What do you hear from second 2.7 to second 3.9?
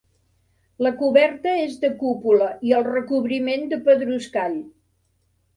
i el recobriment de